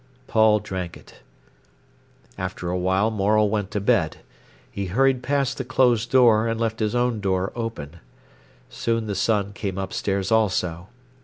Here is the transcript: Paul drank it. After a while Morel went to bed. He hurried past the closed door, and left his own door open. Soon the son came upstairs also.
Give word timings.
Paul 0.25 0.57
drank 0.59 0.97
it. 0.97 1.19
After 2.35 2.71
a 2.71 2.75
while 2.79 3.11
Morel 3.11 3.47
went 3.51 3.69
to 3.69 3.79
bed. 3.79 4.17
He 4.71 4.87
hurried 4.87 5.21
past 5.21 5.59
the 5.59 5.63
closed 5.63 6.09
door, 6.09 6.47
and 6.47 6.59
left 6.59 6.79
his 6.79 6.95
own 6.95 7.19
door 7.19 7.51
open. 7.55 7.97
Soon 8.67 9.05
the 9.05 9.13
son 9.13 9.53
came 9.53 9.77
upstairs 9.77 10.31
also. 10.31 10.87